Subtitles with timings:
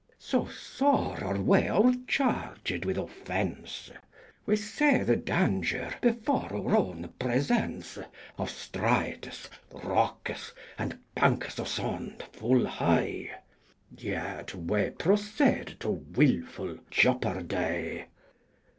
[0.17, 3.91] So sore ar we overcharged with offence
[4.47, 7.99] We see the daunger before our owne presence
[8.35, 13.29] Of straytis, rockis, and bankis of sonde full hye,
[13.95, 18.05] Yet we procede to wylfull jeopardye.